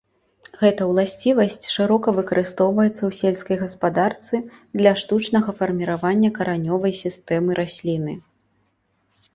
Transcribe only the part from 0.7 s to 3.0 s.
ўласцівасць шырока выкарыстоўваецца